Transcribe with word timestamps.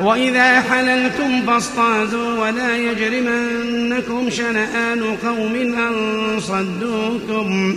وإذا 0.00 0.60
حللتم 0.60 1.46
فاصطادوا 1.46 2.40
ولا 2.46 2.76
يجرمنكم 2.76 4.30
شنآن 4.30 5.16
قوم 5.24 5.54
أن 5.56 6.40
صدوكم 6.40 7.76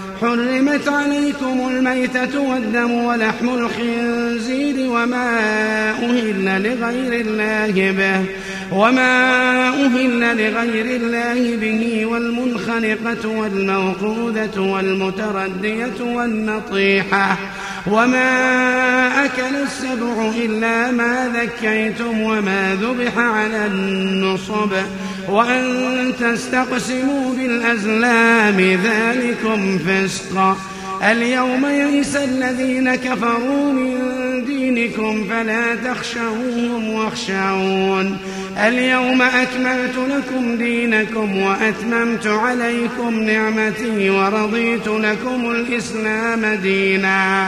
حرمت 0.21 0.87
عليكم 0.87 1.67
الميتة 1.73 2.39
والدم 2.41 2.91
ولحم 2.91 3.49
الخنزير 3.49 4.89
وما 4.89 5.29
أهل 5.91 6.45
لغير 6.45 7.25
الله 7.27 7.91
به 7.91 8.25
وما 8.77 9.03
أهل 9.69 10.21
لغير 10.41 10.85
الله 11.01 11.55
به 11.57 12.05
والمنخنقة 12.05 13.27
والموقودة 13.29 14.61
والمتردية 14.61 16.01
والنطيحة 16.01 17.37
وما 17.87 18.61
أكل 19.25 19.55
السبع 19.63 20.29
إلا 20.45 20.91
ما 20.91 21.31
ذكيتم 21.35 22.21
وما 22.21 22.77
ذبح 22.81 23.17
على 23.17 23.65
النصب 23.65 24.71
وأن 25.29 25.65
تستقسموا 26.19 27.33
بالأزلام 27.33 28.59
ذلكم 28.83 29.77
فسق 29.79 30.57
اليوم 31.11 31.65
يئس 31.65 32.15
الذين 32.15 32.95
كفروا 32.95 33.73
من 33.73 33.95
دينكم 34.45 35.23
فلا 35.29 35.75
تخشوهم 35.75 36.89
واخشعون 36.89 38.17
اليوم 38.67 39.21
أكملت 39.21 39.93
لكم 40.09 40.55
دينكم 40.57 41.37
وأتممت 41.37 42.27
عليكم 42.27 43.13
نعمتي 43.23 44.09
ورضيت 44.09 44.87
لكم 44.87 45.49
الإسلام 45.51 46.45
ديناً 46.45 47.47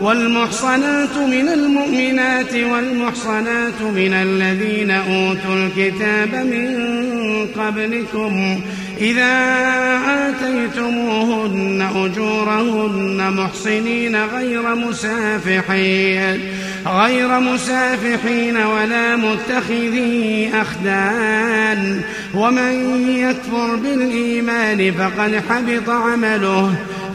والمحصنات 0.00 1.16
من 1.16 1.48
المؤمنات 1.48 2.54
والمحصنات 2.54 3.82
من 3.82 4.12
الذين 4.12 4.90
أوتوا 4.90 5.54
الكتاب 5.66 6.34
من 6.34 6.78
قبلكم 7.58 8.60
إذا 9.00 9.34
آتيتموهن 10.08 11.88
أجورهن 11.96 13.32
محصنين 13.32 14.24
غير 14.24 14.74
مسافحين 14.74 16.38
غير 16.86 17.40
مسافحين 17.40 18.56
ولا 18.56 19.16
متخذي 19.16 20.50
أخدان 20.54 22.00
ومن 22.34 23.06
يكفر 23.08 23.74
بالإيمان 23.76 24.92
فقد 24.92 25.42
حبط 25.50 25.90
عمله 25.90 26.74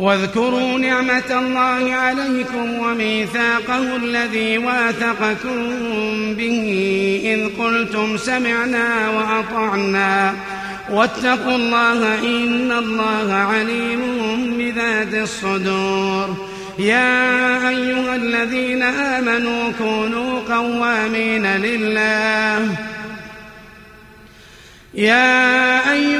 واذكروا 0.00 0.78
نعمة 0.78 1.30
الله 1.30 1.94
عليكم 1.94 2.78
وميثاقه 2.78 3.96
الذي 3.96 4.58
واثقكم 4.58 5.64
به 6.34 7.20
إذ 7.24 7.62
قلتم 7.62 8.16
سمعنا 8.16 9.08
وأطعنا 9.10 10.34
واتقوا 10.90 11.54
الله 11.56 12.18
إن 12.18 12.72
الله 12.72 13.32
عليم 13.34 14.00
بذات 14.58 15.14
الصدور 15.14 16.46
يا 16.78 17.68
أيها 17.68 18.16
الذين 18.16 18.82
آمنوا 18.82 19.72
كونوا 19.78 20.40
قوامين 20.48 21.46
لله 21.46 22.68
يا 24.94 25.92
أيها 25.92 26.19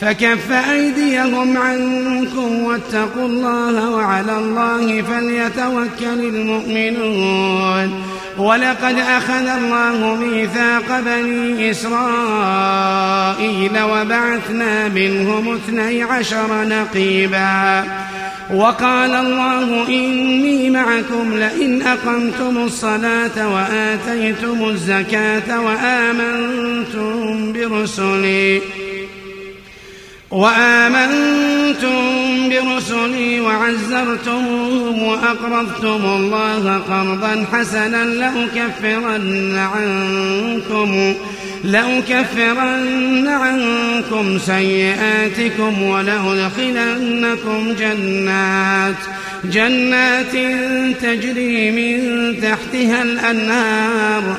فكف 0.00 0.52
أيديهم 0.70 1.56
عنكم 1.58 2.62
واتقوا 2.64 3.26
الله 3.26 3.90
وعلى 3.90 4.38
الله 4.38 5.02
فليتوكل 5.02 6.20
المؤمنون 6.36 8.02
ولقد 8.38 8.98
أخذ 8.98 9.48
الله 9.48 10.14
ميثاق 10.14 11.00
بني 11.06 11.70
إسرائيل 11.70 13.82
وبعثنا 13.82 14.88
منهم 14.88 15.54
اثني 15.54 16.02
عشر 16.02 16.64
نقيبا 16.64 17.84
وقال 18.54 19.10
الله 19.10 19.88
إني 19.88 20.70
معكم 20.70 21.34
لئن 21.34 21.82
أقمتم 21.82 22.58
الصلاة 22.64 23.54
وآتيتم 23.54 24.64
الزكاة 24.68 25.60
وآمنتم 25.60 27.52
برسلي 27.52 28.60
وآمنتم 30.30 31.98
برسلي 32.48 33.40
وعزرتموهم 33.40 35.02
وأقرضتم 35.02 36.04
الله 36.04 36.78
قرضا 36.88 37.44
حسنا 37.52 38.04
لأكفرن 38.04 39.56
عنكم 39.74 41.14
لأكفرن 41.64 43.28
عنكم 43.28 44.38
سيئاتكم 44.38 45.82
ولأدخلنكم 45.82 47.74
جنات 47.80 48.94
جنات 49.52 50.32
تجري 51.02 51.70
من 51.70 52.00
تحتها 52.40 53.02
الأنهار 53.02 54.38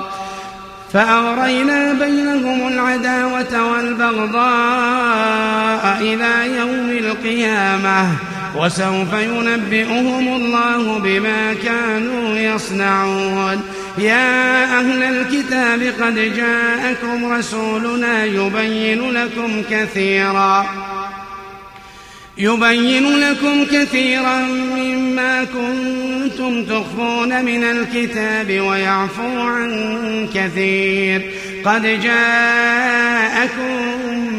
فأغرينا 0.94 1.94
بينهم 1.94 2.68
العداوة 2.68 3.72
والبغضاء 3.72 5.98
إلى 6.02 6.58
يوم 6.60 6.90
القيامة 6.98 8.08
وسوف 8.58 9.14
ينبئهم 9.14 10.28
الله 10.36 11.00
بما 11.00 11.54
كانوا 11.54 12.38
يصنعون 12.38 13.62
يا 13.98 14.64
أهل 14.80 15.04
الكتاب 15.04 15.94
قد 16.02 16.16
جاءكم 16.36 17.34
رسولنا 17.34 18.26
يبين 18.26 19.12
لكم 19.12 19.64
كثيراً 19.72 20.66
يبين 22.40 23.04
لكم 23.20 23.66
كثيرا 23.66 24.36
مما 24.76 25.44
كنتم 25.44 26.66
تخفون 26.66 27.46
من 27.46 27.64
الكتاب 27.64 28.60
ويعفو 28.62 29.40
عن 29.40 30.28
كثير 30.36 31.22
قد 31.66 31.82
جاءكم 31.82 33.46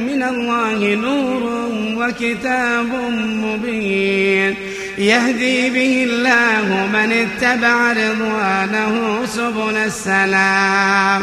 من 0.08 0.23
الله 0.23 0.94
نور 0.94 1.69
وكتاب 1.97 2.88
مبين 3.23 4.55
يهدي 4.99 5.70
به 5.70 6.05
الله 6.05 6.89
من 6.93 7.13
اتبع 7.13 7.93
رضوانه 7.93 9.20
سبل 9.27 9.77
السلام 9.77 11.22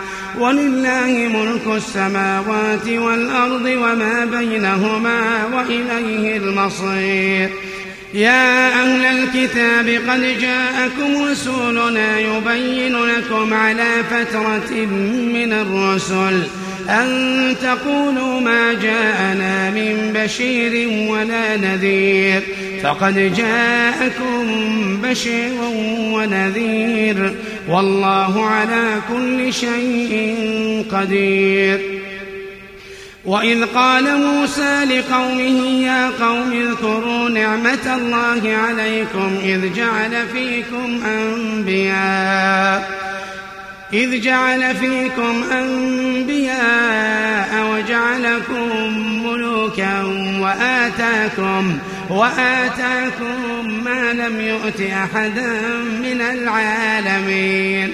ولله 0.39 1.29
ملك 1.33 1.77
السماوات 1.77 2.87
والأرض 2.89 3.65
وما 3.65 4.25
بينهما 4.39 5.45
وإليه 5.53 6.37
المصير 6.37 7.49
يا 8.13 8.67
أهل 8.67 9.05
الكتاب 9.05 10.09
قد 10.09 10.21
جاءكم 10.41 11.31
رسولنا 11.31 12.19
يبين 12.19 12.95
لكم 12.97 13.53
على 13.53 14.03
فترة 14.11 14.71
من 15.33 15.53
الرسل 15.53 16.43
أن 16.89 17.55
تقولوا 17.61 18.39
ما 18.39 18.73
جاءنا 18.73 19.69
من 19.69 20.13
بشير 20.15 20.87
ولا 21.11 21.57
نذير 21.57 22.41
فقد 22.83 23.33
جاءكم 23.37 24.47
بشير 25.09 25.53
ونذير 25.99 27.33
والله 27.69 28.45
على 28.45 28.95
كل 29.13 29.53
شيء 29.53 30.15
قدير 30.91 31.79
وإذ 33.25 33.65
قال 33.65 34.03
موسى 34.17 34.83
لقومه 34.85 35.83
يا 35.85 36.09
قوم 36.19 36.51
اذكروا 36.67 37.29
نعمة 37.29 37.95
الله 37.95 38.53
عليكم 38.53 39.31
إذ 39.45 39.73
جعل 39.73 40.27
فيكم 40.33 40.99
أنبياء 41.07 43.00
إذ 43.93 44.21
جعل 44.21 44.75
فيكم 44.75 45.43
أنبياء 45.51 46.51
وجعلكم 47.71 48.93
ملوكا 49.27 50.03
وآتاكم 50.39 51.77
وآتاكم 52.09 53.83
ما 53.85 54.13
لم 54.13 54.39
يؤت 54.41 54.81
أحدا 54.81 55.47
من 56.03 56.21
العالمين 56.21 57.93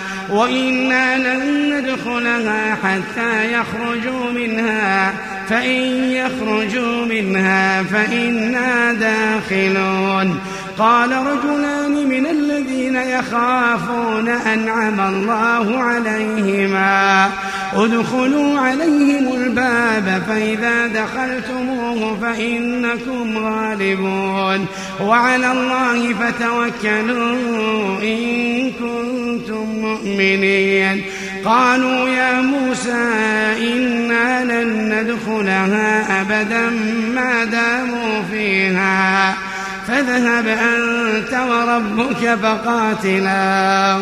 وإنا 0.31 1.17
لن 1.17 1.69
ندخلها 1.73 2.75
حتى 2.83 3.53
يخرجوا 3.53 4.31
منها 4.35 5.13
فإن 5.49 6.11
يخرجوا 6.11 7.05
منها 7.05 7.83
فإنا 7.83 8.93
داخلون 8.93 10.39
قال 10.77 11.11
رجلان 11.11 12.09
من 12.09 12.25
الذين 12.25 12.95
يخافون 12.95 14.27
أنعم 14.29 14.99
الله 15.13 15.77
عليهما 15.83 17.29
ادخلوا 17.75 18.59
عليهم 18.59 19.33
الباب 19.35 20.21
فإذا 20.27 20.87
دخلتموه 20.87 22.17
فإنكم 22.21 23.37
غالبون 23.37 24.65
وعلى 25.01 25.51
الله 25.51 26.13
فتوكلوا 26.13 28.01
إن 28.03 28.71
كنتم 28.79 29.65
مؤمنين 29.79 31.01
قالوا 31.45 32.07
يا 32.09 32.41
موسى 32.41 33.03
إنا 33.73 34.43
لن 34.43 34.93
ندخلها 34.95 36.21
أبدا 36.21 36.69
ما 37.15 37.43
داموا 37.45 38.23
فيها 38.31 39.33
فاذهب 39.87 40.47
أنت 40.47 41.39
وربك 41.49 42.35
فقاتلا 42.41 44.01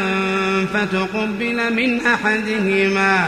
فتقبل 0.74 1.74
من 1.76 2.02
أحدهما 2.06 3.28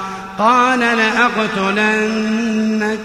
قال 0.41 0.79
لأقتلنك 0.79 2.99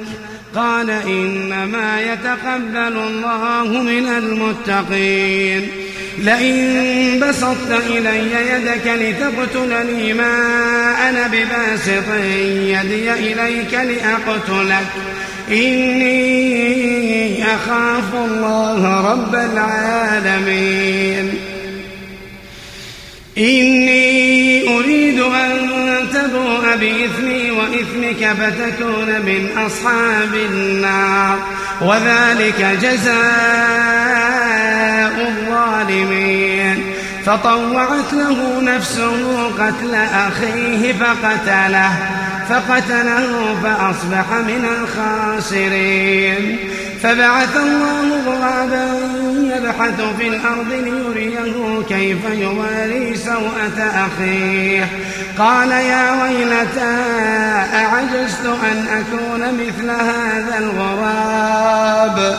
قال 0.57 0.91
إنما 0.91 2.01
يتقبل 2.01 2.97
الله 3.07 3.65
من 3.83 4.07
المتقين 4.09 5.69
لئن 6.23 7.21
بسطت 7.23 7.83
إلي 7.91 8.23
يدك 8.53 8.87
لتقتلني 8.87 10.13
ما 10.13 10.27
أنا 11.09 11.27
بباسط 11.27 12.15
يدي 12.47 13.13
إليك 13.13 13.75
لأقتلك 13.75 14.87
إني 15.49 17.45
أخاف 17.45 18.15
الله 18.15 19.13
رب 19.13 19.35
العالمين 19.35 21.35
إني 23.39 24.36
بإثمك 28.01 28.33
فتكون 28.33 29.09
من 29.27 29.49
أصحاب 29.67 30.35
النار 30.35 31.39
وذلك 31.81 32.79
جزاء 32.83 33.17
الظالمين 35.29 36.85
فطوعت 37.27 38.13
له 38.13 38.61
نفسه 38.61 39.45
قتل 39.59 39.95
أخيه 39.95 40.93
فقتله 40.93 41.93
فقتله 42.49 43.55
فأصبح 43.63 44.31
من 44.31 44.65
الخاسرين 44.81 46.59
فبعث 47.03 47.57
الله 47.57 48.17
غرابا 48.27 48.87
يبحث 49.57 50.01
في 50.19 50.29
الأرض 50.29 50.71
ليريه 50.73 51.83
كيف 51.89 52.19
يواري 52.39 53.17
سوءة 53.17 54.07
أخيه 54.07 54.89
قال 55.39 55.71
يا 55.71 56.23
ويلتى 56.23 56.97
أعجزت 57.75 58.47
أن 58.47 58.85
أكون 58.99 59.41
مثل 59.67 59.91
هذا 59.91 60.59
الغراب 60.59 62.39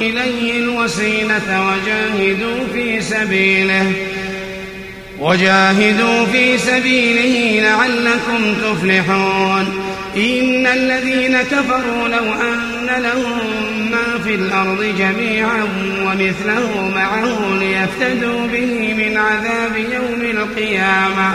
إليه 0.00 0.58
الوسيلة 0.58 1.66
وجاهدوا 1.66 2.66
في 2.72 3.00
سبيله 3.00 3.92
وجاهدوا 5.20 6.24
في 6.26 6.58
سبيله 6.58 7.60
لعلكم 7.68 8.54
تفلحون 8.62 9.74
إن 10.16 10.66
الذين 10.66 11.38
كفروا 11.42 12.08
لو 12.08 12.32
أن 12.34 12.86
لهم 13.02 13.38
ما 13.90 14.24
في 14.24 14.34
الأرض 14.34 14.84
جميعا 14.98 15.64
ومثله 16.04 16.92
معه 16.94 17.58
ليفتدوا 17.60 18.46
به 18.46 18.94
من 18.94 19.16
عذاب 19.16 19.72
يوم 19.76 20.30
القيامة 20.30 21.34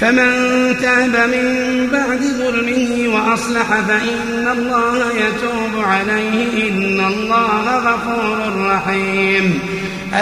فمن 0.00 0.32
تاب 0.82 1.28
من 1.32 1.48
بعد 1.92 2.20
ظلمه 2.38 3.14
وأصلح 3.14 3.80
فإن 3.88 4.48
الله 4.58 4.98
يتوب 5.14 5.84
عليه 5.84 6.68
إن 6.70 7.06
الله 7.12 7.76
غفور 7.76 8.70
رحيم 8.70 9.58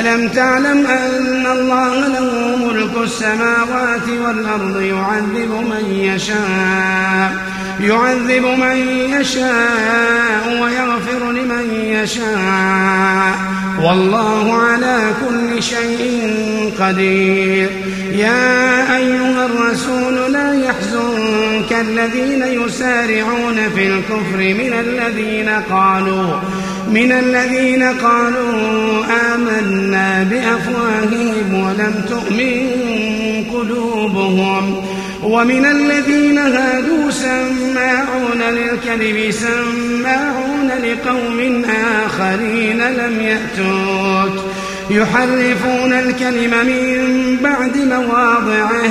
ألم 0.01 0.29
تعلم 0.29 0.87
أن 0.87 1.47
الله 1.53 2.09
له 2.09 2.57
ملك 2.69 2.91
السماوات 3.03 4.09
والأرض 4.25 4.81
يعذب 4.81 5.71
من 5.71 5.95
يشاء 5.95 7.33
يعذب 7.81 8.47
من 8.61 8.77
يشاء 9.21 10.59
ويغفر 10.63 11.31
لمن 11.31 11.85
يشاء 11.85 13.35
والله 13.83 14.63
على 14.63 14.99
كل 15.29 15.63
شيء 15.63 16.33
قدير 16.81 17.71
يا 18.13 18.97
أيها 18.97 19.47
الرسول 19.47 19.64
الرسول 19.75 20.33
لا 20.33 20.55
يحزنك 20.55 21.73
الذين 21.81 22.43
يسارعون 22.63 23.57
في 23.75 23.87
الكفر 23.89 24.37
من 24.39 24.73
الذين 24.87 25.49
قالوا 25.71 26.37
من 26.91 27.13
الذين 27.13 27.83
قالوا 27.83 28.71
آمنا 29.35 30.23
بأفواههم 30.23 31.55
ولم 31.63 32.05
تؤمن 32.09 32.71
قلوبهم 33.53 34.85
ومن 35.23 35.67
الذين 35.67 36.39
هادوا 36.39 37.11
سماعون 37.11 38.43
للكذب 38.51 39.31
سماعون 39.31 40.71
لقوم 40.85 41.63
آخرين 42.07 42.79
لم 42.79 43.21
يأتوك 43.21 44.45
يحرفون 44.91 45.93
الكلم 45.93 46.51
من 46.67 47.37
بعد 47.43 47.77
مواضعه 47.77 48.91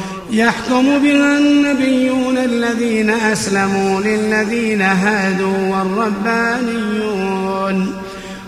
يحكم 0.31 0.97
بها 0.99 1.37
النبيون 1.37 2.37
الذين 2.37 3.09
أسلموا 3.09 4.01
للذين 4.01 4.81
هادوا 4.81 5.67
والربانيون 5.75 7.93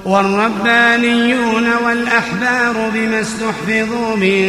والربانيون 0.05 1.71
والأحبار 1.85 2.89
بما 2.93 3.21
استحفظوا 3.21 4.15
من 4.15 4.43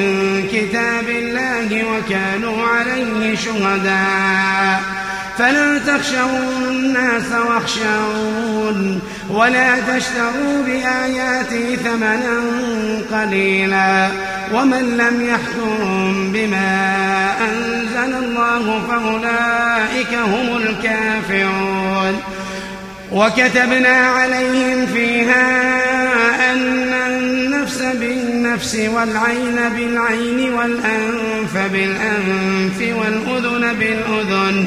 كتاب 0.53 1.09
الله 1.09 1.83
وكانوا 1.91 2.67
عليه 2.67 3.37
شهداء 3.37 5.04
فلا 5.39 5.79
تخشوا 5.79 6.69
الناس 6.69 7.33
واخشون 7.49 9.01
ولا 9.31 9.75
تشتروا 9.81 10.63
بآياتي 10.67 11.77
ثمنا 11.77 12.31
قليلا 13.13 14.09
ومن 14.55 14.97
لم 14.97 15.29
يحكم 15.29 15.79
بما 16.33 16.91
أنزل 17.49 18.15
الله 18.25 18.83
فأولئك 18.89 20.15
هم 20.15 20.57
الكافرون 20.57 22.21
وكتبنا 23.13 23.99
عليهم 24.07 24.87
فيها 24.87 25.75
أن 26.53 26.93
النفس 27.09 27.83
بالنفس 27.83 28.75
والعين 28.75 29.57
بالعين 29.77 30.55
والأنف 30.55 31.71
بالأنف 31.73 32.97
والأذن 32.99 33.75
بالأذن 33.79 34.67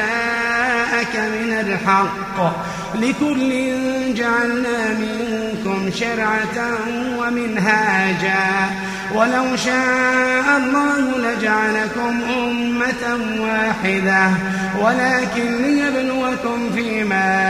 معك 1.01 1.15
من 1.15 1.53
الحق 1.53 2.37
لكل 2.95 3.53
جعلنا 4.15 4.97
منكم 4.99 5.89
شرعة 5.97 6.77
ومنهاجا 7.17 8.49
ولو 9.15 9.55
شاء 9.55 10.45
الله 10.57 10.99
لجعلكم 11.17 12.19
أمة 12.37 13.17
واحدة 13.39 14.29
ولكن 14.81 15.57
ليبلوكم 15.61 16.69
فيما 16.75 17.47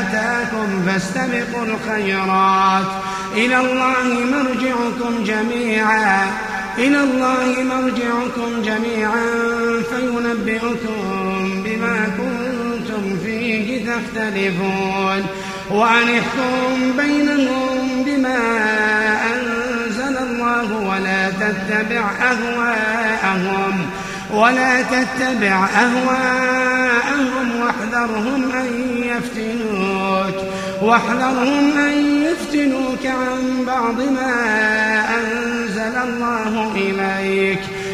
آتاكم 0.00 0.82
فاستبقوا 0.86 1.64
الخيرات 1.66 2.86
إلى 3.34 3.56
الله 3.56 4.20
مرجعكم 4.32 5.24
جميعا 5.24 6.20
إلى 6.78 7.00
الله 7.00 7.64
مرجعكم 7.74 8.62
جميعا 8.64 9.24
فينبئكم 9.90 11.23
كنتم 12.94 13.18
فيه 13.24 13.84
تختلفون 13.86 15.26
وأن 15.70 16.08
احكم 16.18 16.92
بينهم 16.96 18.02
بما 18.06 18.36
أنزل 19.34 20.16
الله 20.16 20.78
ولا 20.78 21.30
تتبع 21.30 22.10
أهواءهم 22.22 23.86
ولا 24.34 24.82
تتبع 24.82 25.66
أهواءهم 25.66 27.60
واحذرهم 27.60 28.50
أن 28.52 28.70
يفتنوك 28.96 30.44
واحذرهم 30.82 31.78
أن 31.78 32.22
يفتنوك 32.24 33.06
عن 33.06 33.64
بعض 33.66 34.00
ما 34.02 34.44
أنزل 35.22 35.96
الله 36.08 36.72
إليك 36.76 37.62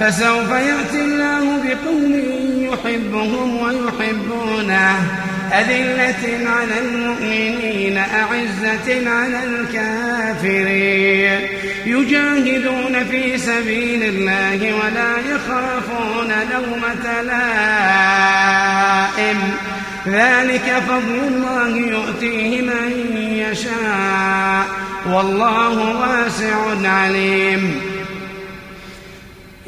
فسوف 0.00 0.50
يأتي 0.50 1.00
الله 1.02 1.62
بقوم 1.64 2.22
يحبهم 2.58 3.56
ويحبونه 3.56 4.98
أذلة 5.52 6.48
على 6.50 6.78
المؤمنين 6.88 7.98
أعزة 7.98 9.10
على 9.10 9.44
الكافرين 9.44 11.40
يجاهدون 11.86 13.04
في 13.10 13.38
سبيل 13.38 14.02
الله 14.02 14.74
ولا 14.74 15.14
يخافون 15.36 16.32
لومة 16.52 17.22
لائم 17.22 19.38
ذلك 20.06 20.82
فضل 20.88 21.18
الله 21.28 21.70
يؤتيه 21.76 22.60
من 22.62 22.90
يشاء 23.48 24.66
والله 25.06 26.00
واسع 26.00 26.56
عليم 26.88 27.89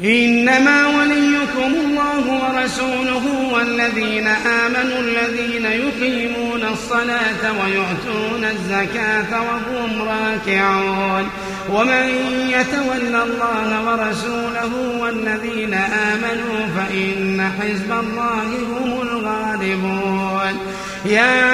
إنما 0.01 0.87
وليكم 0.87 1.73
الله 1.85 2.23
ورسوله 2.43 3.51
والذين 3.53 4.27
آمنوا 4.27 4.99
الذين 4.99 5.65
يقيمون 5.65 6.59
الصلاة 6.73 7.63
ويؤتون 7.63 8.43
الزكاة 8.45 9.41
وهم 9.41 10.01
راكعون 10.07 11.27
ومن 11.73 12.09
يتول 12.49 13.15
الله 13.21 13.81
ورسوله 13.85 14.97
والذين 14.99 15.73
آمنوا 15.83 16.67
فإن 16.77 17.49
حزب 17.61 17.91
الله 17.91 18.43
هم 18.77 19.01
الغالبون 19.01 20.59
يا 21.05 21.49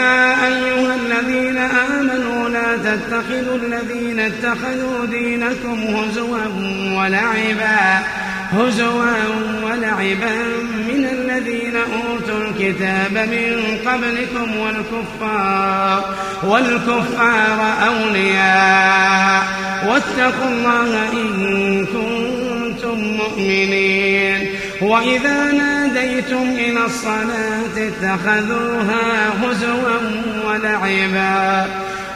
أيها 0.47 0.95
الذين 0.95 1.57
آمنوا 1.57 2.49
لا 2.49 2.77
تتخذوا 2.77 3.55
الذين 3.57 4.19
اتخذوا 4.19 5.05
دينكم 5.05 5.79
هزوا 5.95 6.37
ولعبا 6.97 7.79
هزوا 8.49 9.27
ولعبا 9.65 10.35
من 10.87 11.05
الذين 11.11 11.75
أوتوا 11.75 12.41
الكتاب 12.49 13.11
من 13.11 13.77
قبلكم 13.85 14.57
والكفار 14.59 16.15
والكفار 16.43 17.73
أولياء 17.87 19.43
واتقوا 19.87 20.49
الله 20.49 21.11
إن 21.11 21.85
كنتم 21.85 22.99
مؤمنين 22.99 24.47
وإذا 24.81 25.51
ناديتم 25.51 26.55
إلى 26.57 26.85
الصلاة 26.85 27.75
اتخذوها 27.77 29.29
هزوا 29.43 29.99
ولعبا 30.47 31.65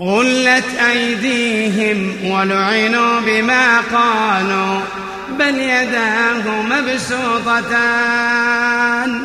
غلت 0.00 0.64
أيديهم 0.90 2.30
ولعنوا 2.30 3.20
بما 3.20 3.80
قالوا 3.80 4.80
بل 5.38 5.58
يداه 5.58 6.62
مبسوطتان 6.62 9.22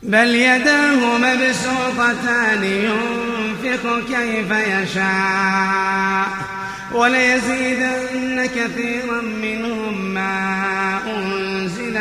بل 0.03 0.35
يداه 0.35 1.19
مبسوطتان 1.19 2.65
ينفق 2.65 3.99
كيف 4.09 4.51
يشاء 4.51 6.29
وليزيدن 6.93 8.47
كثيرا 8.47 9.21
منهم 9.23 10.03
ما 10.15 10.59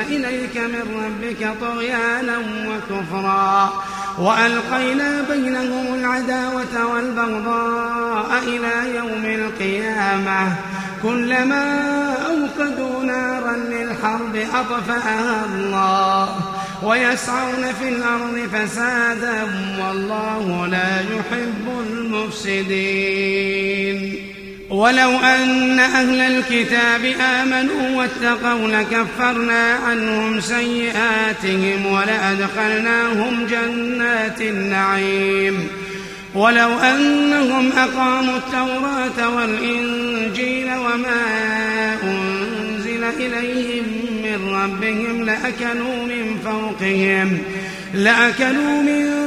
إليك 0.01 0.57
من 0.57 0.83
ربك 1.03 1.51
طغيانا 1.61 2.33
وكفرا 2.67 3.73
وألقينا 4.19 5.25
بينهم 5.29 5.87
العداوة 5.95 6.85
والبغضاء 6.93 8.39
إلى 8.47 8.95
يوم 8.95 9.25
القيامة 9.25 10.55
كلما 11.03 11.83
أوقدوا 12.25 13.03
نارا 13.03 13.57
للحرب 13.57 14.35
أطفأها 14.35 15.45
الله 15.55 16.29
ويسعون 16.83 17.73
في 17.81 17.89
الأرض 17.89 18.49
فسادا 18.53 19.41
والله 19.81 20.67
لا 20.71 20.99
يحب 21.01 21.83
المفسدين 21.89 23.76
ولو 24.71 25.17
أن 25.19 25.79
أهل 25.79 26.21
الكتاب 26.21 27.05
آمنوا 27.21 27.97
واتقوا 27.97 28.67
لكفرنا 28.67 29.73
عنهم 29.85 30.39
سيئاتهم 30.39 31.85
ولأدخلناهم 31.85 33.45
جنات 33.49 34.41
النعيم 34.41 35.67
ولو 36.35 36.79
أنهم 36.79 37.69
أقاموا 37.77 38.37
التوراة 38.37 39.29
والإنجيل 39.35 40.69
وما 40.69 41.23
أنزل 42.03 43.03
إليهم 43.19 43.83
من 44.23 44.49
ربهم 44.49 45.23
لأكلوا 45.23 46.05
من 46.05 46.35
فوقهم 46.45 47.37
لأكلوا 47.93 48.81
من 48.81 49.26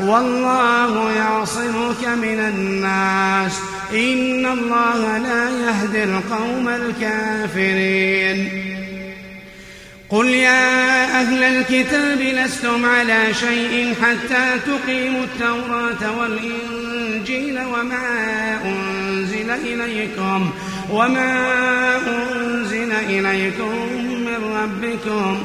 والله 0.00 1.12
يعصمك 1.12 2.08
من 2.22 2.38
الناس 2.38 3.60
إن 3.92 4.46
الله 4.46 5.18
لا 5.18 5.50
يهدي 5.50 6.04
القوم 6.04 6.68
الكافرين 6.68 8.64
قل 10.08 10.26
يا 10.26 11.04
أهل 11.20 11.42
الكتاب 11.42 12.18
لستم 12.20 12.86
على 12.86 13.34
شيء 13.34 13.94
حتى 14.02 14.44
تقيموا 14.66 15.20
التوراة 15.24 16.18
والإنجيل 16.20 17.60
وما 17.60 18.08
أنزل 18.64 19.50
إليكم 19.50 20.50
وما 20.90 21.36
أنزل 22.30 22.92
إليكم 22.92 23.72
من 24.10 24.54
ربكم 24.56 25.44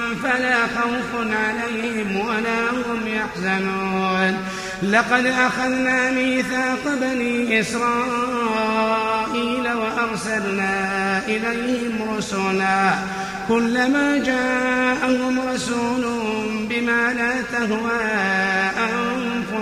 فلا 0.37 0.67
خوف 0.67 1.11
عليهم 1.31 2.17
ولا 2.27 2.61
هم 2.69 3.01
يحزنون 3.07 4.33
لقد 4.83 5.25
أخذنا 5.25 6.11
ميثاق 6.11 6.83
بني 7.01 7.59
إسرائيل 7.59 9.67
وأرسلنا 9.73 11.21
إليهم 11.25 11.95
رسلا 12.17 12.83
كلما 13.47 14.17
جاءهم 14.25 15.33
رسول 15.53 16.03
بما 16.69 17.01
لا 17.13 17.33
تهوى 17.59 18.01
أن 18.77 19.20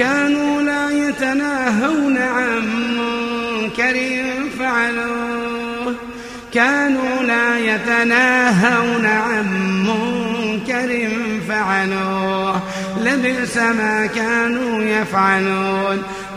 كانوا 0.00 0.62
لا 0.62 0.90
يتناهون 0.90 2.18
عن 2.18 2.60
منكر 2.96 4.22
فعلوه 4.58 5.94
كانوا 6.54 7.22
لا 7.22 7.58
يتناهون 7.58 9.06
عن 9.06 9.46
منكر 9.86 11.08
فعلوه 11.48 12.62
لبئس 13.00 13.56
ما 13.56 14.06
كانوا 14.06 14.82
يفعلون 14.82 16.02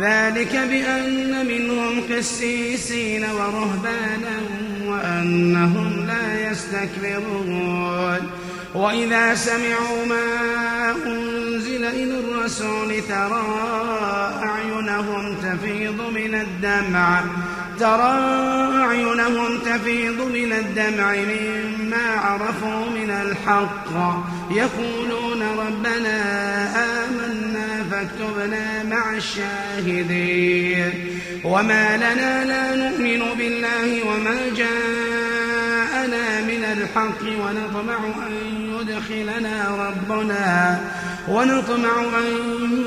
ذلك 0.00 0.52
بأن 0.56 1.46
منهم 1.46 2.00
قسيسين 2.12 3.24
ورهبانا 3.24 4.40
وأنهم 4.86 6.06
لا 6.06 6.50
يستكبرون 6.50 8.30
وإذا 8.74 9.34
سمعوا 9.34 10.06
ما 10.08 10.94
أنزل 11.06 11.84
إلى 11.84 12.20
الرسول 12.20 12.94
ترى 13.08 13.42
أعينهم 14.42 15.34
تفيض 15.36 16.00
من 16.14 16.34
الدمع 16.34 17.20
ترى 17.80 18.18
أعينهم 18.82 19.58
تفيض 19.58 20.20
من 20.34 20.52
الدمع 20.52 21.12
مما 21.16 22.20
عرفوا 22.24 22.90
من 22.98 23.10
الحق 23.10 23.88
يقولون 24.50 25.42
ربنا 25.42 26.20
آمنا 26.84 27.11
فاكتبنا 28.04 28.82
مع 28.82 29.14
الشاهدين 29.16 30.92
وما 31.44 31.96
لنا 31.96 32.44
لا 32.44 32.76
نؤمن 32.88 33.24
بالله 33.38 34.06
وما 34.06 34.38
جاءنا 34.56 36.40
من 36.40 36.64
الحق 36.64 37.22
ونطمع 37.22 37.96
أن 38.26 38.60
يدخلنا 38.60 39.68
ربنا 39.88 40.80
ونطمع 41.28 42.00
أن 42.18 42.32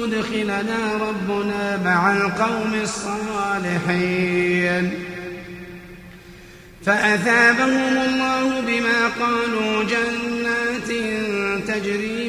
يدخلنا 0.04 0.94
ربنا 1.02 1.80
مع 1.86 2.12
القوم 2.18 2.74
الصالحين 2.84 4.94
فأثابهم 6.86 7.98
الله 8.06 8.60
بما 8.62 9.08
قالوا 9.22 9.84
جنات 9.84 10.92
تجري 11.68 12.25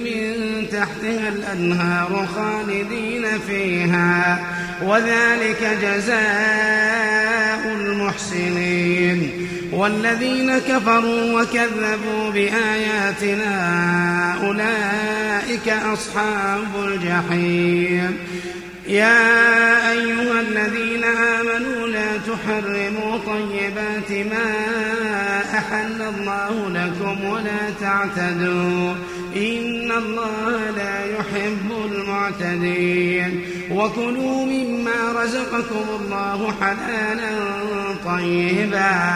تحتها 0.77 1.29
الأنهار 1.29 2.29
خالدين 2.37 3.23
فيها 3.49 4.39
وذلك 4.83 5.79
جزاء 5.83 7.77
المحسنين 7.81 9.49
والذين 9.73 10.59
كفروا 10.59 11.41
وكذبوا 11.43 12.31
بآياتنا 12.31 13.53
أولئك 14.43 15.69
أصحاب 15.69 16.65
الجحيم 16.83 18.17
يا 18.89 19.43
أيها 19.93 20.41
الذين 20.41 21.05
آمنوا 21.05 21.87
لا 21.89 22.17
تحرموا 22.17 23.19
طيبات 23.27 24.27
ما 24.27 24.55
أحل 25.59 26.03
الله 26.03 26.69
لكم 26.69 27.25
ولا 27.31 27.71
تعتدوا 27.81 28.93
إن 29.37 29.91
الله 29.93 30.71
لا 30.77 31.05
يحب 31.19 31.91
المعتدين 31.93 33.41
وكلوا 33.71 34.45
مما 34.47 35.13
رزقكم 35.23 35.85
الله 36.01 36.55
حلالا 36.61 37.33
طيبا 38.07 39.15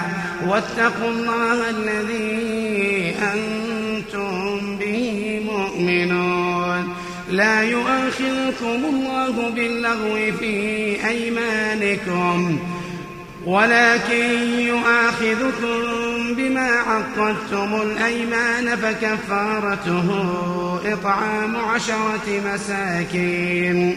واتقوا 0.48 1.10
الله 1.10 1.70
الذي 1.70 3.14
أنتم 3.34 4.60
به 4.76 5.40
مؤمنون 5.52 6.94
لا 7.30 7.62
يؤاخذكم 7.62 8.84
الله 8.84 9.50
باللغو 9.54 10.36
في 10.40 10.56
أيمانكم 11.08 12.58
ولكن 13.46 14.48
يؤاخذكم 14.60 16.09
بما 16.34 16.60
عقدتم 16.70 17.80
الأيمان 17.82 18.76
فكفارته 18.76 20.26
إطعام 20.92 21.56
عشرة 21.56 22.40
مساكين 22.54 23.96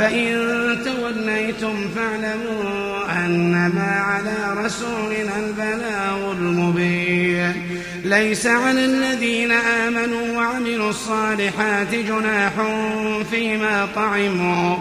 فإن 0.00 0.36
توليتم 0.84 1.74
فاعلموا 1.96 2.62
أنما 3.24 4.02
على 4.02 4.64
رسولنا 4.64 5.32
البلاغ 5.38 6.32
المبين 6.32 7.52
ليس 8.04 8.46
على 8.46 8.84
الذين 8.84 9.52
آمنوا 9.52 10.36
وعملوا 10.36 10.90
الصالحات 10.90 11.94
جناح 11.94 12.52
فيما 13.30 13.88
طعموا 13.96 14.76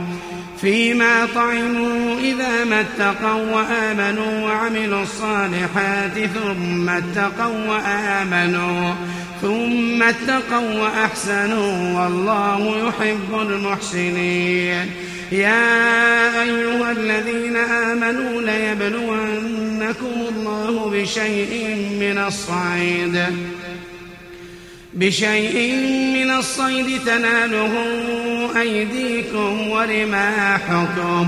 فيما 0.61 1.27
طعموا 1.35 2.19
إذا 2.19 2.63
ما 2.65 2.81
اتقوا 2.81 3.55
وآمنوا 3.55 4.45
وعملوا 4.45 5.03
الصالحات 5.03 6.13
ثم 6.33 6.89
اتقوا 6.89 7.67
وآمنوا 7.69 8.93
ثم 9.41 10.03
اتقوا 10.03 10.81
وأحسنوا 10.81 12.01
والله 12.03 12.87
يحب 12.87 13.49
المحسنين 13.49 14.91
يا 15.31 16.43
أيها 16.43 16.91
الذين 16.91 17.55
آمنوا 17.57 18.41
ليبلونكم 18.41 20.35
الله 20.35 20.89
بشيء 20.93 21.65
من 21.99 22.17
الصعيد 22.27 23.23
بشيء 24.93 25.75
من 26.13 26.31
الصيد 26.31 26.99
تناله 27.05 27.69
أيديكم 28.61 29.69
ورماحكم 29.69 31.27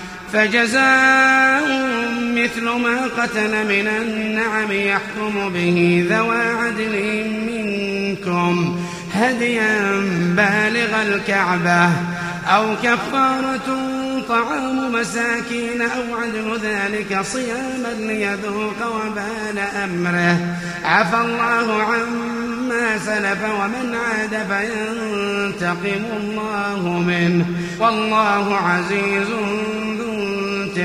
فجزاء 0.33 1.89
مثل 2.35 2.63
ما 2.69 3.01
قتل 3.17 3.49
من 3.51 3.87
النعم 4.01 4.71
يحكم 4.71 5.49
به 5.49 6.07
ذوى 6.09 6.37
عدل 6.49 7.25
منكم 7.47 8.79
هديا 9.13 9.91
بالغ 10.35 11.01
الكعبة 11.15 11.83
أو 12.47 12.75
كفارة 12.83 13.91
طعام 14.29 14.91
مساكين 14.93 15.81
أو 15.81 16.15
عدل 16.15 16.59
ذلك 16.63 17.21
صياما 17.21 17.93
ليذوق 17.99 18.77
وبال 19.05 19.59
أمره 19.59 20.39
عفى 20.85 21.17
الله 21.17 21.83
عما 21.83 22.97
سلف 23.05 23.39
ومن 23.49 23.95
عاد 23.95 24.45
فينتقم 24.49 26.03
الله 26.17 26.99
منه 26.99 27.45
والله 27.79 28.55
عزيز 28.57 29.27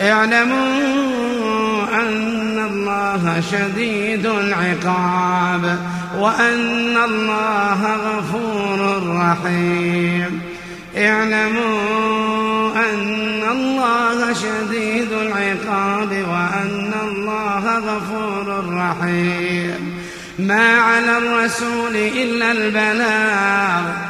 اعلموا 0.00 1.30
أن 2.02 2.64
الله 2.72 3.40
شديد 3.52 4.26
العقاب 4.26 5.78
وأن 6.18 6.96
الله 7.04 7.96
غفور 7.96 9.02
رحيم 9.16 10.40
اعلموا 10.96 12.00
أن 12.76 13.42
الله 13.50 14.32
شديد 14.32 15.12
العقاب 15.12 16.08
وأن 16.12 16.92
الله 17.08 17.78
غفور 17.78 18.64
رحيم 18.76 19.94
ما 20.38 20.74
على 20.80 21.18
الرسول 21.18 21.96
إلا 21.96 22.52
البلاغ 22.52 24.09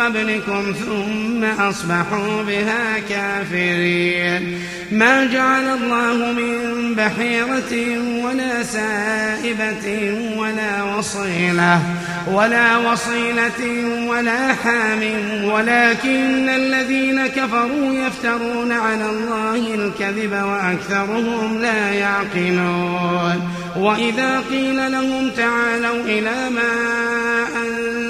قبلكم 0.00 0.72
ثم 0.86 1.44
أصبحوا 1.62 2.42
بها 2.46 2.98
كافرين 3.08 4.58
ما 4.92 5.24
جعل 5.26 5.74
الله 5.76 6.32
من 6.32 6.94
بحيرة 6.94 8.00
ولا 8.24 8.62
سائبة 8.62 10.14
ولا 10.36 10.82
وصيلة 10.96 11.80
ولا 12.28 12.76
وصيلة 12.76 13.86
ولا 14.06 14.54
حام 14.54 15.00
ولكن 15.44 16.48
الذين 16.48 17.26
كفروا 17.26 17.92
يفترون 18.06 18.72
على 18.72 19.06
الله 19.10 19.74
الكذب 19.74 20.32
وأكثرهم 20.32 21.58
لا 21.62 21.92
يعقلون 21.92 23.48
وإذا 23.78 24.42
قيل 24.50 24.92
لهم 24.92 25.30
تعالوا 25.36 26.04
إلى 26.04 26.50
ما 26.50 26.80
أنزل 27.62 28.09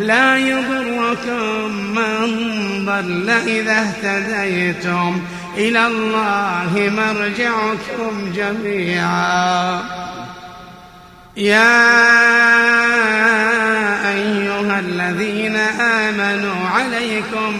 لا 0.00 0.36
يضركم 0.36 1.72
من 1.94 2.26
ضل 2.86 3.30
إذا 3.30 3.78
اهتديتم 3.80 5.22
إلى 5.56 5.86
الله 5.86 6.72
مرجعكم 6.96 8.32
جميعا 8.36 9.82
يا 11.36 11.78
أيها 14.10 14.80
الذين 14.80 15.56
آمنوا 15.80 16.68
عليكم 16.68 17.56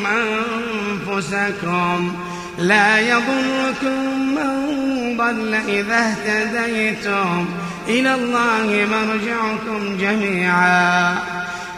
أنفسكم 1.11 2.16
لا 2.59 3.01
يضركم 3.01 4.34
من 4.34 4.55
ضل 5.18 5.55
إذا 5.55 6.14
اهتديتم 6.26 7.47
إلى 7.88 8.14
الله 8.14 8.86
مرجعكم 8.91 9.97
جميعا 10.01 11.16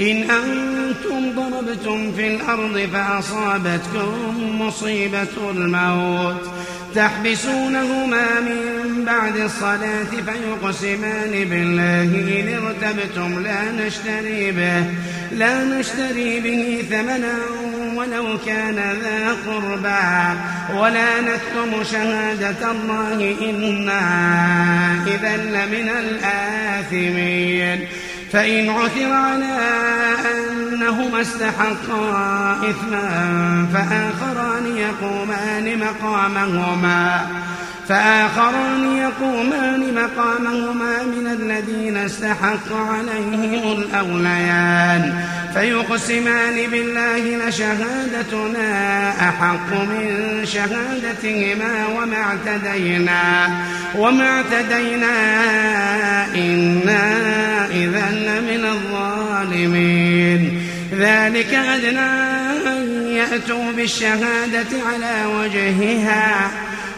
إن 0.00 0.16
أنتم 0.30 1.32
ضربتم 1.36 2.12
في 2.12 2.26
الأرض 2.26 2.88
فأصابتكم 2.92 4.60
مصيبة 4.60 5.28
الموت 5.50 6.50
تحبسونهما 6.94 8.26
من 8.40 9.04
بعد 9.06 9.36
الصلاة 9.36 10.04
فيقسمان 10.24 11.30
بالله 11.30 12.40
إن 12.40 12.60
ارتبتم 12.66 13.42
لا 13.42 13.72
نشتري 13.86 14.50
به 14.52 14.84
لا 15.32 15.64
نشتري 15.64 16.40
به 16.40 16.82
ثمنا 16.90 17.32
ولو 17.96 18.38
كان 18.46 18.74
ذا 18.76 19.36
قربى 19.46 20.40
ولا 20.80 21.20
نكتم 21.20 21.84
شهادة 21.84 22.70
الله 22.70 23.36
إنا 23.50 24.32
إذا 25.06 25.36
لمن 25.36 25.88
الآثمين 25.88 27.86
فإن 28.32 28.68
عثر 28.70 29.12
على 29.12 29.58
أنهما 30.48 31.20
استحقا 31.20 32.52
إثما 32.70 33.28
فآخران 33.74 34.76
يقومان 34.76 35.78
مقامهما 35.78 37.26
فآخران 37.88 38.96
يقومان 38.98 39.94
مقامهما 39.94 41.02
من 41.02 41.26
الذين 41.26 41.96
استحق 41.96 42.72
عليهم 42.72 43.78
الأوليان 43.82 45.14
فيقسمان 45.54 46.70
بالله 46.70 47.48
لشهادتنا 47.48 49.08
أحق 49.10 49.72
من 49.72 50.26
شهادتهما 50.44 51.86
وما 51.96 52.16
اعتدينا 52.16 53.48
وما 53.96 54.28
اعتدينا 54.30 55.12
إنا 56.34 57.16
إذا 57.70 58.10
لمن 58.10 58.64
الظالمين 58.64 60.62
ذلك 60.98 61.54
أدنى 61.54 62.00
أن 62.66 63.04
يأتوا 63.08 63.72
بالشهادة 63.76 64.66
على 64.92 65.34
وجهها 65.36 66.50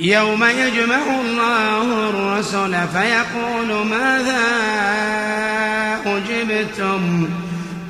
يوم 0.00 0.44
يجمع 0.44 0.98
الله 1.22 2.08
الرسل 2.10 2.72
فيقول 2.92 3.86
ماذا 3.86 4.38
أجبتم 6.06 7.28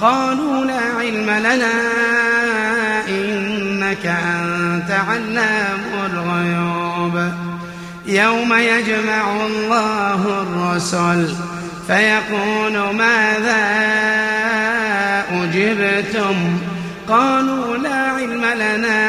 قالوا 0.00 0.64
لا 0.64 0.78
علم 0.98 1.30
لنا 1.30 1.72
إنك 3.09 4.07
أنت 4.07 4.90
علام 5.09 5.78
الغيوب 6.14 7.30
يوم 8.07 8.52
يجمع 8.54 9.36
الله 9.46 10.42
الرسل 10.42 11.34
فيقول 11.86 12.94
ماذا 12.94 13.66
أجبتم 15.32 16.34
قالوا 17.09 17.76
لا 17.76 17.94
علم 18.02 18.44
لنا 18.44 19.09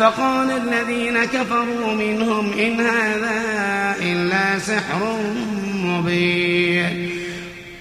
فقال 0.00 0.50
الذين 0.50 1.24
كفروا 1.24 1.92
منهم 1.94 2.52
إن 2.52 2.80
هذا 2.80 3.42
إلا 4.02 4.58
سحر 4.58 5.16
مبين 5.84 7.10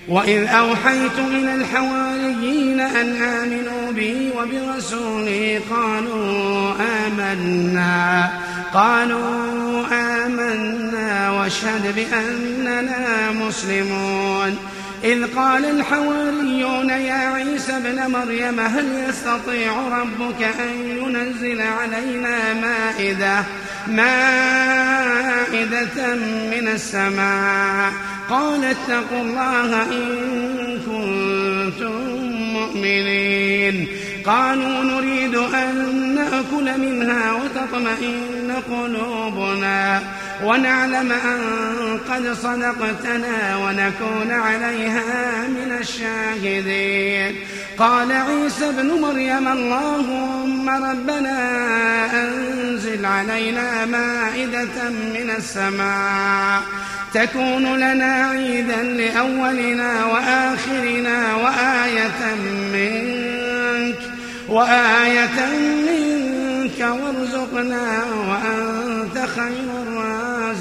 وإذ 0.07 0.47
أوحيت 0.47 1.17
إلى 1.27 1.53
الحواريين 1.55 2.79
أن 2.79 3.15
آمنوا 3.21 3.91
بي 3.91 4.29
وبرسولي 4.37 5.57
قالوا 5.57 6.71
آمنا 7.07 8.29
قالوا 8.73 9.47
آمنا 10.25 11.31
واشهد 11.31 11.95
بأننا 11.95 13.31
مسلمون 13.31 14.57
إذ 15.03 15.25
قال 15.35 15.65
الحواريون 15.65 16.89
يا 16.89 17.13
عيسى 17.13 17.77
ابن 17.77 18.11
مريم 18.11 18.59
هل 18.59 18.85
يستطيع 19.09 19.73
ربك 19.97 20.41
أن 20.41 20.97
ينزل 20.97 21.61
علينا 21.61 22.37
مائدة 22.53 23.43
مائدة 23.87 26.15
من 26.57 26.67
السماء 26.73 27.91
قال 28.29 28.63
اتقوا 28.65 29.21
الله 29.21 29.83
إن 29.83 30.79
كنتم 30.85 32.19
مؤمنين 32.53 33.87
قالوا 34.25 34.83
نريد 34.83 35.35
أن 35.35 36.15
نأكل 36.15 36.77
منها 36.81 37.31
وتطمئن 37.33 38.51
قلوبنا 38.71 40.01
ونعلم 40.43 41.11
أن 41.11 41.39
قد 42.09 42.33
صدقتنا 42.33 43.57
ونكون 43.57 44.31
عليها 44.31 45.31
من 45.47 45.77
الشاهدين 45.81 47.35
قال 47.77 48.11
عيسى 48.11 48.69
ابن 48.69 48.89
مريم 49.01 49.47
اللهم 49.47 50.69
ربنا 50.69 51.39
أنزل 52.23 53.05
علينا 53.05 53.85
مائدة 53.85 54.89
من 54.89 55.29
السماء 55.37 56.61
تكون 57.13 57.75
لنا 57.75 58.27
عيدا 58.31 58.83
لأولنا 58.83 60.05
وآخرنا 60.05 61.35
وآية 61.35 62.35
منك 62.73 63.95
وآية 64.49 65.39
منك 65.85 66.79
وارزقنا 66.79 68.03
وأنت 68.27 69.27
خير 69.35 69.78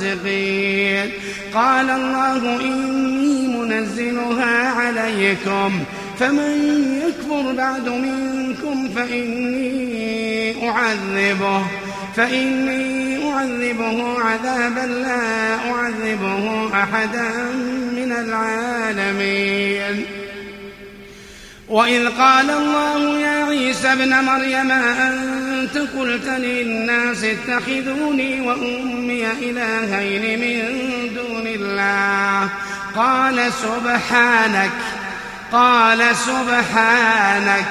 رازقين 0.03 1.11
قال 1.55 1.91
الله 1.91 2.61
إني 2.61 3.47
منزلها 3.49 4.69
عليكم 4.69 5.73
فمن 6.21 6.83
يكفر 7.09 7.53
بعد 7.53 7.89
منكم 7.89 8.89
فإني 8.89 10.69
أعذبه 10.69 11.65
فإني 12.17 13.29
أعذبه 13.33 14.21
عذابا 14.21 14.81
لا 14.93 15.55
أعذبه 15.71 16.69
أحدا 16.83 17.31
من 17.97 18.13
العالمين 18.13 20.05
وإذ 21.71 22.09
قال 22.19 22.51
الله 22.51 23.19
يا 23.19 23.45
عيسى 23.45 23.93
ابن 23.93 24.09
مريم 24.17 24.71
أنت 24.73 25.79
قلت 25.79 26.27
للناس 26.27 27.25
اتخذوني 27.25 28.41
وأمي 28.41 29.27
إلهين 29.43 30.41
من 30.41 30.73
دون 31.15 31.47
الله 31.47 32.49
قال 32.97 33.53
سبحانك 33.53 34.71
قال 35.53 36.17
سبحانك 36.17 37.65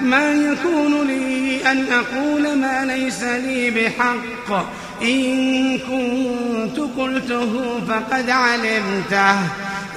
ما 0.00 0.30
يكون 0.32 1.06
لي 1.06 1.70
أن 1.72 1.86
أقول 1.92 2.58
ما 2.58 2.84
ليس 2.84 3.22
لي 3.22 3.70
بحق 3.70 4.62
إن 5.02 5.78
كنت 5.78 6.78
قلته 6.98 7.80
فقد 7.88 8.30
علمته 8.30 9.34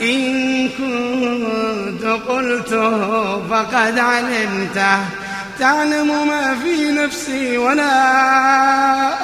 إن 0.01 0.69
كنت 0.77 2.05
قلته 2.05 3.47
فقد 3.47 3.99
علمته 3.99 4.97
تعلم 5.59 6.27
ما 6.27 6.55
في 6.63 6.91
نفسي 6.91 7.57
ولا 7.57 7.97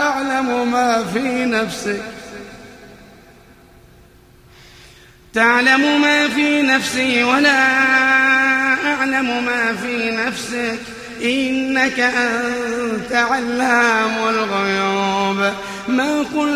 أعلم 0.08 0.72
ما 0.72 1.04
في 1.14 1.46
نفسك 1.46 2.02
تعلم 5.34 6.02
ما 6.02 6.28
في 6.28 6.62
نفسي 6.62 7.24
ولا 7.24 7.62
أعلم 8.94 9.46
ما 9.46 9.76
في 9.82 10.12
نفسك 10.28 10.80
إنك 11.24 12.00
أنت 12.00 13.12
علام 13.14 14.28
الغيوب 14.30 15.01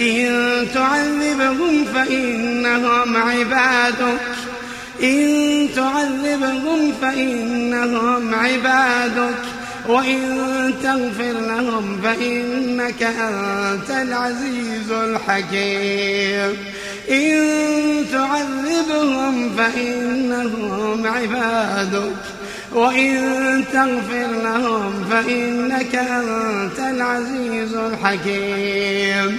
إن 0.00 0.34
تعذبهم 0.74 1.84
فإنهم 1.94 3.16
عبادك 3.16 4.18
إن 5.02 5.68
تعذبهم 5.76 6.92
فإنهم 7.02 8.34
عبادك 8.34 9.34
وإن 9.88 10.22
تغفر 10.82 11.40
لهم 11.46 12.00
فإنك 12.02 13.02
أنت 13.02 13.90
العزيز 13.90 14.92
الحكيم 14.92 16.56
إن 17.10 17.46
تعذبهم 18.12 19.50
فإنهم 19.58 21.06
عبادك 21.06 22.12
وإن 22.72 23.14
تغفر 23.72 24.42
لهم 24.42 25.04
فإنك 25.10 25.94
أنت 25.94 26.78
العزيز 26.78 27.74
الحكيم 27.74 29.38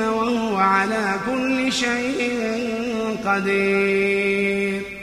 وهو 0.00 0.56
على 0.56 1.16
كل 1.26 1.72
شيء 1.72 2.38
قدير 3.24 4.95